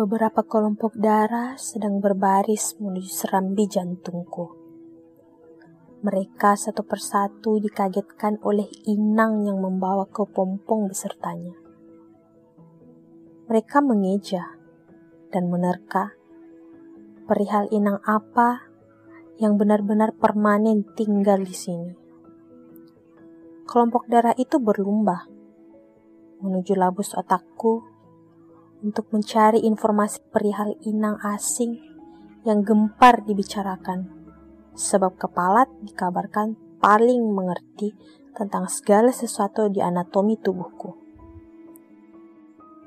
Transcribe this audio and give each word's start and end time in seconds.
Beberapa 0.00 0.40
kelompok 0.48 0.96
darah 0.96 1.60
sedang 1.60 2.00
berbaris 2.00 2.72
menuju 2.80 3.12
serambi 3.12 3.68
jantungku. 3.68 4.48
Mereka 6.00 6.56
satu 6.56 6.88
persatu 6.88 7.60
dikagetkan 7.60 8.40
oleh 8.40 8.64
inang 8.88 9.44
yang 9.44 9.60
membawa 9.60 10.08
kepompong 10.08 10.88
besertanya. 10.88 11.52
Mereka 13.44 13.84
mengeja 13.84 14.56
dan 15.36 15.52
menerka 15.52 16.16
perihal 17.28 17.68
inang 17.68 18.00
apa 18.00 18.72
yang 19.36 19.60
benar-benar 19.60 20.16
permanen 20.16 20.80
tinggal 20.96 21.44
di 21.44 21.52
sini. 21.52 21.92
Kelompok 23.68 24.08
darah 24.08 24.32
itu 24.40 24.56
berlumba 24.56 25.28
menuju 26.40 26.72
labus 26.72 27.12
otakku 27.12 27.89
untuk 28.80 29.12
mencari 29.12 29.60
informasi 29.64 30.24
perihal 30.32 30.72
inang 30.88 31.20
asing 31.20 31.76
yang 32.48 32.64
gempar 32.64 33.20
dibicarakan, 33.28 34.08
sebab 34.72 35.20
kepala 35.20 35.68
dikabarkan 35.84 36.56
paling 36.80 37.20
mengerti 37.20 37.92
tentang 38.32 38.64
segala 38.72 39.12
sesuatu 39.12 39.68
di 39.68 39.84
anatomi 39.84 40.40
tubuhku. 40.40 40.96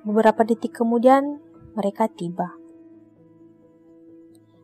Beberapa 0.04 0.42
detik 0.44 0.74
kemudian, 0.74 1.38
mereka 1.78 2.10
tiba. 2.10 2.58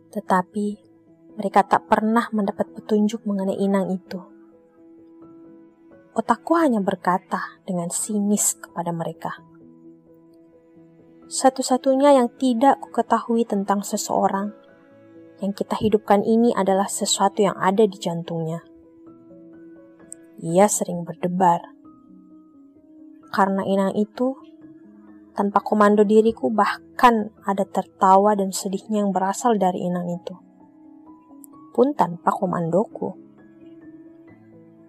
Tetapi, 0.09 0.67
mereka 1.37 1.63
tak 1.63 1.85
pernah 1.85 2.25
mendapat 2.33 2.73
petunjuk 2.73 3.23
mengenai 3.23 3.55
inang 3.61 3.93
itu. 3.93 4.19
Otakku 6.17 6.57
hanya 6.57 6.81
berkata 6.81 7.61
dengan 7.63 7.87
sinis 7.93 8.57
kepada 8.57 8.91
mereka 8.91 9.58
satu-satunya 11.29 12.17
yang 12.17 12.33
tidak 12.41 12.81
kuketahui 12.81 13.45
tentang 13.45 13.85
seseorang 13.85 14.49
yang 15.45 15.53
kita 15.53 15.77
hidupkan 15.77 16.25
ini 16.25 16.57
adalah 16.57 16.89
sesuatu 16.89 17.45
yang 17.45 17.53
ada 17.53 17.85
di 17.85 18.01
jantungnya. 18.01 18.65
Ia 20.41 20.65
sering 20.65 21.05
berdebar. 21.05 21.69
Karena 23.29 23.61
inang 23.61 23.93
itu, 23.93 24.41
tanpa 25.37 25.61
komando 25.61 26.01
diriku 26.01 26.49
bahkan 26.49 27.29
ada 27.45 27.61
tertawa 27.61 28.33
dan 28.33 28.49
sedihnya 28.49 29.05
yang 29.05 29.13
berasal 29.13 29.53
dari 29.53 29.85
inang 29.85 30.09
itu. 30.09 30.33
Pun 31.77 31.93
tanpa 31.93 32.33
komandoku. 32.33 33.13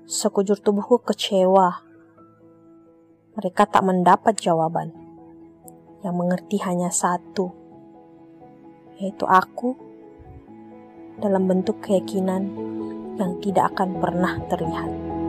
Sekujur 0.09 0.57
tubuhku 0.57 1.05
kecewa. 1.05 1.85
Mereka 3.37 3.69
tak 3.69 3.85
mendapat 3.85 4.41
jawaban 4.41 5.00
yang 6.01 6.17
mengerti 6.17 6.57
hanya 6.65 6.89
satu, 6.89 7.53
yaitu 9.01 9.25
aku 9.29 9.77
dalam 11.21 11.45
bentuk 11.45 11.85
keyakinan 11.85 12.49
yang 13.21 13.37
tidak 13.45 13.77
akan 13.77 14.01
pernah 14.01 14.41
terlihat. 14.49 15.20